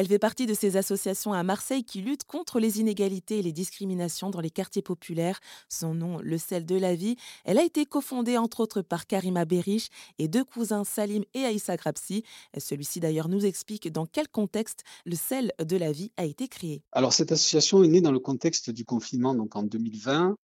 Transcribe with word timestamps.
Elle 0.00 0.06
fait 0.06 0.18
partie 0.18 0.46
de 0.46 0.54
ces 0.54 0.78
associations 0.78 1.34
à 1.34 1.42
Marseille 1.42 1.84
qui 1.84 2.00
luttent 2.00 2.24
contre 2.24 2.58
les 2.58 2.80
inégalités 2.80 3.40
et 3.40 3.42
les 3.42 3.52
discriminations 3.52 4.30
dans 4.30 4.40
les 4.40 4.48
quartiers 4.48 4.80
populaires. 4.80 5.40
Son 5.68 5.92
nom, 5.92 6.20
le 6.22 6.38
sel 6.38 6.64
de 6.64 6.74
la 6.74 6.94
vie. 6.94 7.16
Elle 7.44 7.58
a 7.58 7.64
été 7.64 7.84
cofondée 7.84 8.38
entre 8.38 8.60
autres 8.60 8.80
par 8.80 9.06
Karima 9.06 9.44
Berich 9.44 9.90
et 10.18 10.26
deux 10.26 10.42
cousins 10.42 10.84
Salim 10.84 11.22
et 11.34 11.44
Aïssa 11.44 11.76
Grapsi. 11.76 12.24
Celui-ci 12.56 13.00
d'ailleurs 13.00 13.28
nous 13.28 13.44
explique 13.44 13.92
dans 13.92 14.06
quel 14.06 14.26
contexte 14.26 14.84
le 15.04 15.16
sel 15.16 15.52
de 15.62 15.76
la 15.76 15.92
vie 15.92 16.12
a 16.16 16.24
été 16.24 16.48
créé. 16.48 16.82
Alors 16.92 17.12
cette 17.12 17.32
association 17.32 17.84
est 17.84 17.88
née 17.88 18.00
dans 18.00 18.10
le 18.10 18.20
contexte 18.20 18.70
du 18.70 18.86
confinement, 18.86 19.34
donc 19.34 19.54
en 19.54 19.64
2020, 19.64 20.34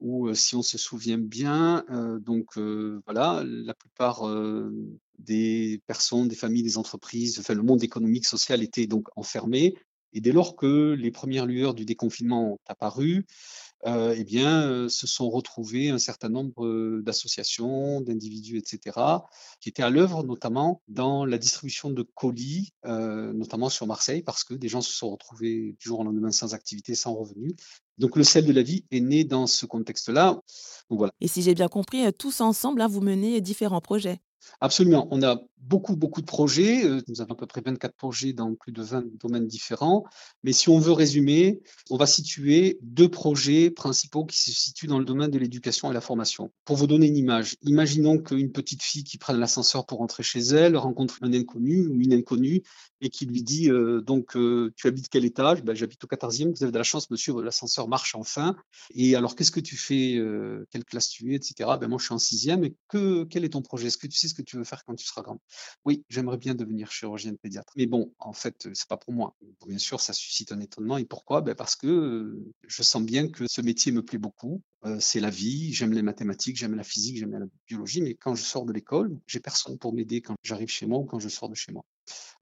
où 0.00 0.28
euh, 0.28 0.32
si 0.32 0.56
on 0.56 0.62
se 0.62 0.78
souvient 0.78 1.18
bien, 1.18 1.84
euh, 1.90 2.18
donc 2.18 2.56
euh, 2.56 3.02
voilà, 3.04 3.42
la 3.44 3.74
plupart 3.74 4.22
des 5.24 5.80
personnes, 5.86 6.28
des 6.28 6.36
familles, 6.36 6.62
des 6.62 6.78
entreprises, 6.78 7.42
le 7.48 7.62
monde 7.62 7.82
économique, 7.82 8.26
social 8.26 8.62
était 8.62 8.86
donc 8.86 9.08
enfermé. 9.16 9.74
Et 10.12 10.20
dès 10.20 10.32
lors 10.32 10.56
que 10.56 10.92
les 10.92 11.10
premières 11.10 11.46
lueurs 11.46 11.74
du 11.74 11.84
déconfinement 11.84 12.52
ont 12.52 12.58
apparu, 12.66 13.26
euh, 13.84 14.14
eh 14.16 14.22
bien, 14.22 14.68
euh, 14.68 14.88
se 14.88 15.08
sont 15.08 15.28
retrouvés 15.28 15.88
un 15.88 15.98
certain 15.98 16.28
nombre 16.28 16.64
euh, 16.64 17.02
d'associations, 17.02 18.00
d'individus, 18.00 18.58
etc., 18.58 18.96
qui 19.60 19.70
étaient 19.70 19.82
à 19.82 19.90
l'œuvre 19.90 20.22
notamment 20.22 20.82
dans 20.86 21.24
la 21.24 21.36
distribution 21.36 21.90
de 21.90 22.02
colis, 22.14 22.72
notamment 22.84 23.70
sur 23.70 23.86
Marseille, 23.86 24.22
parce 24.22 24.44
que 24.44 24.54
des 24.54 24.68
gens 24.68 24.82
se 24.82 24.92
sont 24.92 25.10
retrouvés 25.10 25.74
du 25.80 25.88
jour 25.88 26.00
au 26.00 26.04
lendemain 26.04 26.30
sans 26.30 26.54
activité, 26.54 26.94
sans 26.94 27.14
revenus. 27.14 27.54
Donc 27.98 28.16
le 28.16 28.24
sel 28.24 28.46
de 28.46 28.52
la 28.52 28.62
vie 28.62 28.84
est 28.90 29.00
né 29.00 29.24
dans 29.24 29.46
ce 29.46 29.66
contexte-là. 29.66 30.40
Et 31.20 31.28
si 31.28 31.42
j'ai 31.42 31.54
bien 31.54 31.68
compris, 31.68 32.04
tous 32.12 32.40
ensemble, 32.40 32.82
hein, 32.82 32.88
vous 32.88 33.00
menez 33.00 33.40
différents 33.40 33.80
projets. 33.80 34.20
Absolument. 34.60 35.08
On 35.10 35.22
a 35.22 35.38
beaucoup, 35.62 35.96
beaucoup 35.96 36.20
de 36.20 36.26
projets. 36.26 36.84
Euh, 36.84 37.00
nous 37.08 37.20
avons 37.20 37.34
à 37.34 37.36
peu 37.36 37.46
près 37.46 37.62
24 37.64 37.94
projets 37.94 38.32
dans 38.32 38.54
plus 38.54 38.72
de 38.72 38.82
20 38.82 39.04
domaines 39.18 39.46
différents. 39.46 40.04
Mais 40.42 40.52
si 40.52 40.68
on 40.68 40.78
veut 40.78 40.92
résumer, 40.92 41.60
on 41.90 41.96
va 41.96 42.06
situer 42.06 42.78
deux 42.82 43.08
projets 43.08 43.70
principaux 43.70 44.24
qui 44.24 44.38
se 44.38 44.50
situent 44.50 44.88
dans 44.88 44.98
le 44.98 45.04
domaine 45.04 45.30
de 45.30 45.38
l'éducation 45.38 45.90
et 45.90 45.94
la 45.94 46.00
formation. 46.00 46.52
Pour 46.64 46.76
vous 46.76 46.86
donner 46.86 47.06
une 47.06 47.16
image, 47.16 47.56
imaginons 47.62 48.18
qu'une 48.18 48.52
petite 48.52 48.82
fille 48.82 49.04
qui 49.04 49.18
prenne 49.18 49.38
l'ascenseur 49.38 49.86
pour 49.86 49.98
rentrer 49.98 50.22
chez 50.22 50.40
elle 50.40 50.76
rencontre 50.76 51.18
un 51.22 51.32
inconnu 51.32 51.86
ou 51.86 52.00
une 52.00 52.12
inconnue 52.12 52.62
et 53.00 53.10
qui 53.10 53.26
lui 53.26 53.42
dit 53.42 53.70
euh, 53.70 54.00
donc 54.00 54.36
euh, 54.36 54.72
tu 54.76 54.86
habites 54.86 55.08
quel 55.08 55.24
étage? 55.24 55.62
Ben, 55.62 55.74
J'habite 55.74 56.04
au 56.04 56.06
14e, 56.06 56.54
vous 56.54 56.62
avez 56.62 56.72
de 56.72 56.78
la 56.78 56.84
chance, 56.84 57.10
monsieur, 57.10 57.40
l'ascenseur 57.42 57.88
marche 57.88 58.14
enfin. 58.14 58.56
Et 58.94 59.16
alors 59.16 59.34
qu'est-ce 59.36 59.50
que 59.50 59.60
tu 59.60 59.76
fais 59.76 60.20
Quelle 60.70 60.84
classe 60.84 61.08
tu 61.08 61.32
es 61.32 61.36
etc. 61.36 61.70
Ben, 61.80 61.88
moi 61.88 61.98
je 61.98 62.04
suis 62.04 62.14
en 62.14 62.18
sixième. 62.18 62.64
Et 62.64 62.74
que, 62.88 63.24
quel 63.24 63.44
est 63.44 63.50
ton 63.50 63.62
projet? 63.62 63.88
Est-ce 63.88 63.98
que 63.98 64.06
tu 64.06 64.16
sais 64.16 64.28
ce 64.28 64.34
que 64.34 64.42
tu 64.42 64.56
veux 64.56 64.64
faire 64.64 64.84
quand 64.84 64.94
tu 64.94 65.06
seras 65.06 65.22
grand? 65.22 65.40
Oui, 65.84 66.04
j'aimerais 66.08 66.38
bien 66.38 66.54
devenir 66.54 66.90
chirurgienne 66.90 67.36
pédiatre. 67.38 67.72
Mais 67.76 67.86
bon, 67.86 68.12
en 68.18 68.32
fait, 68.32 68.68
c'est 68.72 68.88
pas 68.88 68.96
pour 68.96 69.12
moi. 69.12 69.36
Bien 69.66 69.78
sûr, 69.78 70.00
ça 70.00 70.12
suscite 70.12 70.52
un 70.52 70.60
étonnement. 70.60 70.98
Et 70.98 71.04
pourquoi? 71.04 71.40
Ben 71.40 71.54
Parce 71.54 71.76
que 71.76 71.86
euh, 71.86 72.52
je 72.66 72.82
sens 72.82 73.02
bien 73.02 73.28
que 73.28 73.46
ce 73.48 73.60
métier 73.60 73.92
me 73.92 74.02
plaît 74.02 74.18
beaucoup. 74.18 74.62
Euh, 74.84 74.98
c'est 75.00 75.20
la 75.20 75.30
vie, 75.30 75.72
j'aime 75.72 75.92
les 75.92 76.02
mathématiques, 76.02 76.56
j'aime 76.56 76.74
la 76.74 76.84
physique, 76.84 77.18
j'aime 77.18 77.32
la 77.32 77.46
biologie. 77.66 78.02
Mais 78.02 78.14
quand 78.14 78.34
je 78.34 78.42
sors 78.42 78.64
de 78.64 78.72
l'école, 78.72 79.18
j'ai 79.26 79.40
personne 79.40 79.78
pour 79.78 79.92
m'aider 79.92 80.20
quand 80.20 80.34
j'arrive 80.42 80.68
chez 80.68 80.86
moi 80.86 80.98
ou 80.98 81.04
quand 81.04 81.18
je 81.18 81.28
sors 81.28 81.48
de 81.48 81.54
chez 81.54 81.72
moi. 81.72 81.84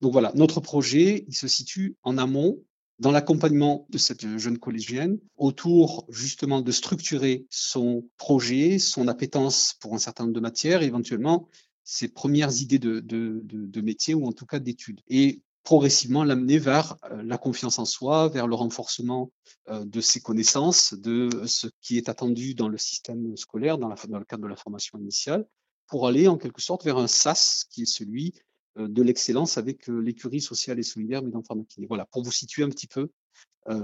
Donc 0.00 0.12
voilà, 0.12 0.32
notre 0.34 0.60
projet, 0.60 1.24
il 1.28 1.34
se 1.34 1.48
situe 1.48 1.96
en 2.02 2.16
amont 2.18 2.58
dans 3.00 3.10
l'accompagnement 3.10 3.86
de 3.88 3.98
cette 3.98 4.38
jeune 4.38 4.58
collégienne 4.58 5.18
autour 5.36 6.06
justement 6.10 6.60
de 6.60 6.70
structurer 6.70 7.46
son 7.48 8.04
projet, 8.18 8.78
son 8.78 9.08
appétence 9.08 9.74
pour 9.80 9.94
un 9.94 9.98
certain 9.98 10.24
nombre 10.24 10.34
de 10.34 10.40
matières, 10.40 10.82
éventuellement 10.82 11.48
ses 11.90 12.06
premières 12.06 12.62
idées 12.62 12.78
de, 12.78 13.00
de, 13.00 13.42
de, 13.44 13.80
métier 13.80 14.14
ou 14.14 14.24
en 14.24 14.30
tout 14.30 14.46
cas 14.46 14.60
d'études. 14.60 15.00
Et 15.08 15.42
progressivement 15.64 16.22
l'amener 16.22 16.56
vers 16.58 16.96
euh, 17.10 17.20
la 17.24 17.36
confiance 17.36 17.80
en 17.80 17.84
soi, 17.84 18.28
vers 18.28 18.46
le 18.46 18.54
renforcement 18.54 19.32
euh, 19.68 19.84
de 19.84 20.00
ses 20.00 20.20
connaissances, 20.20 20.94
de 20.94 21.28
ce 21.46 21.66
qui 21.80 21.98
est 21.98 22.08
attendu 22.08 22.54
dans 22.54 22.68
le 22.68 22.78
système 22.78 23.36
scolaire, 23.36 23.76
dans, 23.76 23.92
dans 24.08 24.18
le 24.20 24.24
cadre 24.24 24.44
de 24.44 24.48
la 24.48 24.54
formation 24.54 25.00
initiale, 25.00 25.44
pour 25.88 26.06
aller 26.06 26.28
en 26.28 26.38
quelque 26.38 26.62
sorte 26.62 26.84
vers 26.84 26.96
un 26.96 27.08
SAS 27.08 27.64
qui 27.68 27.82
est 27.82 27.92
celui 27.92 28.34
euh, 28.78 28.86
de 28.86 29.02
l'excellence 29.02 29.58
avec 29.58 29.88
l'écurie 29.88 30.40
sociale 30.40 30.78
et 30.78 30.84
solidaire 30.84 31.24
mais 31.24 31.32
Pharmakiné. 31.44 31.88
Voilà, 31.88 32.06
pour 32.12 32.22
vous 32.22 32.32
situer 32.32 32.62
un 32.62 32.70
petit 32.70 32.86
peu 32.86 33.08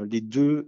les 0.08 0.22
deux, 0.22 0.66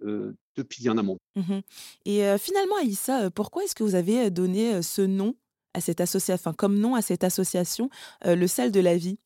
deux 0.54 0.64
piliers 0.64 0.90
en 0.90 0.98
amont. 0.98 1.18
Mmh 1.34 1.60
et 2.04 2.36
finalement, 2.38 2.76
Aïssa, 2.76 3.30
pourquoi 3.30 3.64
est-ce 3.64 3.74
que 3.74 3.82
vous 3.82 3.94
avez 3.96 4.30
donné 4.30 4.82
ce 4.82 5.00
nom? 5.00 5.34
À 5.78 5.80
cette 5.80 6.00
association, 6.00 6.52
comme 6.52 6.78
nom 6.78 6.94
à 6.94 7.02
cette 7.02 7.24
association, 7.24 7.88
euh, 8.26 8.34
le 8.34 8.46
sel 8.46 8.70
de 8.70 8.80
la 8.80 8.96
vie? 8.96 9.18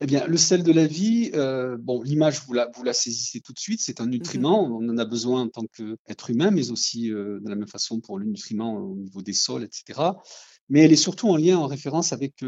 Eh 0.00 0.06
bien, 0.06 0.26
le 0.26 0.36
sel 0.36 0.64
de 0.64 0.72
la 0.72 0.86
vie, 0.86 1.30
euh, 1.34 1.76
bon, 1.78 2.02
l'image, 2.02 2.40
vous 2.44 2.52
la, 2.52 2.68
vous 2.74 2.82
la 2.82 2.92
saisissez 2.92 3.40
tout 3.40 3.52
de 3.52 3.58
suite, 3.60 3.80
c'est 3.80 4.00
un 4.00 4.06
mmh 4.06 4.10
nutriment, 4.10 4.64
on 4.64 4.88
en 4.88 4.98
a 4.98 5.04
besoin 5.04 5.42
en 5.42 5.48
tant 5.48 5.66
qu'être 5.66 6.30
humain, 6.30 6.50
mais 6.50 6.72
aussi 6.72 7.12
euh, 7.12 7.38
de 7.40 7.48
la 7.48 7.54
même 7.54 7.68
façon 7.68 8.00
pour 8.00 8.18
le 8.18 8.24
nutriment 8.24 8.74
au 8.74 8.96
niveau 8.96 9.22
des 9.22 9.34
sols, 9.34 9.62
etc. 9.62 10.00
Mais 10.68 10.80
elle 10.80 10.92
est 10.92 10.96
surtout 10.96 11.28
en 11.28 11.36
lien, 11.36 11.58
en 11.58 11.66
référence 11.66 12.12
avec 12.12 12.42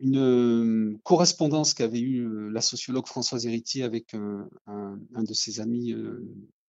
une 0.00 0.98
correspondance 1.04 1.72
qu'avait 1.72 2.00
eue 2.00 2.50
la 2.50 2.60
sociologue 2.60 3.06
Françoise 3.06 3.46
Héritier 3.46 3.84
avec 3.84 4.12
un, 4.14 4.48
un 4.66 5.22
de 5.22 5.32
ses 5.32 5.60
amis 5.60 5.94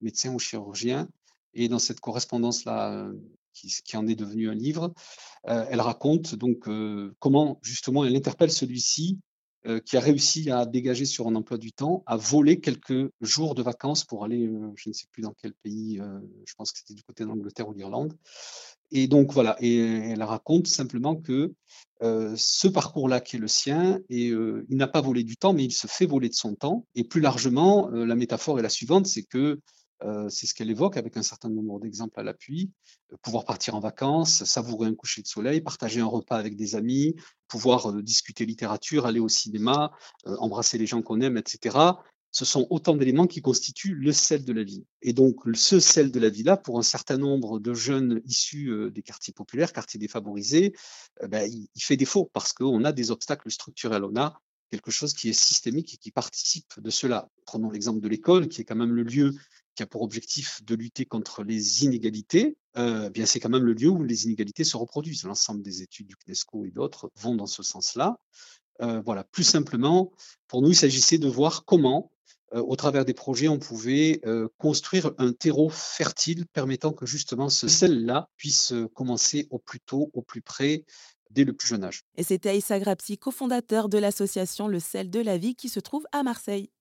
médecins 0.01 0.31
ou 0.33 0.39
chirurgiens. 0.39 1.09
Et 1.55 1.67
dans 1.67 1.79
cette 1.79 1.99
correspondance-là, 1.99 3.09
qui, 3.55 3.97
en 3.97 4.07
est 4.07 4.15
devenu 4.15 4.49
un 4.49 4.55
livre. 4.55 4.93
Euh, 5.47 5.65
elle 5.69 5.81
raconte 5.81 6.35
donc 6.35 6.67
euh, 6.67 7.15
comment 7.19 7.59
justement 7.63 8.05
elle 8.05 8.15
interpelle 8.15 8.51
celui-ci 8.51 9.19
euh, 9.67 9.79
qui 9.79 9.97
a 9.97 9.99
réussi 9.99 10.51
à 10.51 10.65
dégager 10.65 11.05
sur 11.05 11.27
un 11.27 11.35
emploi 11.35 11.57
du 11.57 11.71
temps, 11.71 12.03
à 12.05 12.17
voler 12.17 12.59
quelques 12.59 13.09
jours 13.21 13.55
de 13.55 13.63
vacances 13.63 14.03
pour 14.03 14.23
aller, 14.23 14.49
je 14.75 14.89
ne 14.89 14.93
sais 14.93 15.07
plus 15.11 15.23
dans 15.23 15.33
quel 15.41 15.53
pays, 15.53 15.99
je 16.45 16.53
pense 16.55 16.71
que 16.71 16.79
c'était 16.79 16.93
du 16.93 17.01
côté 17.01 17.25
d'Angleterre 17.25 17.67
ou 17.67 17.73
d'Irlande. 17.73 18.13
Et 18.91 19.07
donc 19.07 19.33
voilà, 19.33 19.57
et 19.59 19.77
elle 19.77 20.21
raconte 20.21 20.67
simplement 20.67 21.15
que 21.15 21.51
ce 22.01 22.67
parcours-là 22.67 23.21
qui 23.21 23.37
est 23.37 23.39
le 23.39 23.47
sien, 23.47 23.99
et 24.07 24.27
il 24.27 24.77
n'a 24.77 24.87
pas 24.87 25.01
volé 25.01 25.23
du 25.23 25.35
temps, 25.35 25.53
mais 25.53 25.63
il 25.63 25.71
se 25.71 25.87
fait 25.87 26.05
voler 26.05 26.29
de 26.29 26.35
son 26.35 26.53
temps. 26.53 26.85
Et 26.93 27.03
plus 27.03 27.21
largement, 27.21 27.89
la 27.89 28.15
métaphore 28.15 28.59
est 28.59 28.63
la 28.63 28.69
suivante, 28.69 29.07
c'est 29.07 29.23
que 29.23 29.59
euh, 30.05 30.29
c'est 30.29 30.45
ce 30.45 30.53
qu'elle 30.53 30.69
évoque 30.69 30.97
avec 30.97 31.17
un 31.17 31.23
certain 31.23 31.49
nombre 31.49 31.79
d'exemples 31.79 32.19
à 32.19 32.23
l'appui. 32.23 32.71
Euh, 33.11 33.17
pouvoir 33.21 33.45
partir 33.45 33.75
en 33.75 33.79
vacances, 33.79 34.43
savourer 34.43 34.87
un 34.87 34.93
coucher 34.93 35.21
de 35.21 35.27
soleil, 35.27 35.61
partager 35.61 35.99
un 35.99 36.05
repas 36.05 36.37
avec 36.37 36.55
des 36.55 36.75
amis, 36.75 37.15
pouvoir 37.47 37.89
euh, 37.89 38.01
discuter 38.03 38.45
littérature, 38.45 39.05
aller 39.05 39.19
au 39.19 39.29
cinéma, 39.29 39.91
embrasser 40.25 40.77
les 40.77 40.85
gens 40.85 41.01
qu'on 41.01 41.21
aime, 41.21 41.37
etc. 41.37 41.77
Ce 42.31 42.45
sont 42.45 42.67
autant 42.69 42.95
d'éléments 42.95 43.27
qui 43.27 43.41
constituent 43.41 43.95
le 43.95 44.11
sel 44.11 44.43
de 44.43 44.53
la 44.53 44.63
vie. 44.63 44.85
Et 45.01 45.13
donc, 45.13 45.37
ce 45.53 45.79
sel 45.79 46.11
de 46.11 46.19
la 46.19 46.29
vie-là, 46.29 46.57
pour 46.57 46.77
un 46.77 46.83
certain 46.83 47.17
nombre 47.17 47.59
de 47.59 47.73
jeunes 47.73 48.21
issus 48.25 48.91
des 48.91 49.01
quartiers 49.01 49.33
populaires, 49.33 49.71
quartiers 49.71 49.99
défavorisés, 49.99 50.73
ben, 51.29 51.49
il, 51.49 51.69
il 51.73 51.81
fait 51.81 51.95
défaut 51.95 52.29
parce 52.33 52.51
qu'on 52.51 52.83
a 52.83 52.91
des 52.91 53.09
obstacles 53.09 53.49
structurels. 53.49 54.03
On 54.03 54.17
a 54.17 54.37
quelque 54.69 54.91
chose 54.91 55.13
qui 55.13 55.29
est 55.29 55.33
systémique 55.33 55.93
et 55.93 55.97
qui 55.97 56.11
participe 56.11 56.79
de 56.79 56.89
cela. 56.89 57.29
Prenons 57.45 57.69
l'exemple 57.69 58.01
de 58.01 58.07
l'école, 58.09 58.49
qui 58.49 58.61
est 58.61 58.65
quand 58.65 58.75
même 58.75 58.93
le 58.93 59.03
lieu 59.03 59.31
qui 59.75 59.83
a 59.83 59.85
pour 59.85 60.01
objectif 60.01 60.63
de 60.63 60.75
lutter 60.75 61.05
contre 61.05 61.43
les 61.43 61.83
inégalités, 61.83 62.57
euh, 62.77 63.09
bien 63.09 63.25
c'est 63.25 63.39
quand 63.39 63.49
même 63.49 63.63
le 63.63 63.73
lieu 63.73 63.89
où 63.89 64.03
les 64.03 64.25
inégalités 64.25 64.63
se 64.63 64.77
reproduisent. 64.77 65.23
L'ensemble 65.23 65.61
des 65.61 65.81
études 65.81 66.07
du 66.07 66.15
CNESCO 66.15 66.65
et 66.65 66.71
d'autres 66.71 67.11
vont 67.15 67.35
dans 67.35 67.45
ce 67.45 67.63
sens-là. 67.63 68.19
Euh, 68.81 69.01
voilà, 69.01 69.23
plus 69.23 69.43
simplement, 69.43 70.11
pour 70.47 70.61
nous, 70.61 70.69
il 70.69 70.75
s'agissait 70.75 71.17
de 71.17 71.27
voir 71.27 71.63
comment, 71.65 72.11
euh, 72.53 72.61
au 72.61 72.75
travers 72.75 73.05
des 73.05 73.13
projets, 73.13 73.47
on 73.47 73.59
pouvait 73.59 74.21
construire 74.57 75.11
un 75.17 75.33
terreau 75.33 75.69
fertile 75.69 76.45
permettant 76.47 76.91
que 76.91 77.05
justement 77.05 77.49
ce 77.49 77.67
sel-là 77.67 78.29
puisse 78.37 78.73
commencer 78.93 79.47
au 79.49 79.59
plus 79.59 79.79
tôt, 79.79 80.09
au 80.13 80.21
plus 80.21 80.41
près 80.41 80.85
dès 81.31 81.43
le 81.43 81.53
plus 81.53 81.67
jeune 81.67 81.83
âge. 81.83 82.01
Et 82.15 82.23
c'était 82.23 82.49
Aïssa 82.49 82.79
Grapsi, 82.79 83.17
cofondateur 83.17 83.89
de 83.89 83.97
l'association 83.97 84.67
Le 84.67 84.79
sel 84.79 85.09
de 85.09 85.19
la 85.19 85.37
vie 85.37 85.55
qui 85.55 85.69
se 85.69 85.79
trouve 85.79 86.05
à 86.11 86.23
Marseille. 86.23 86.69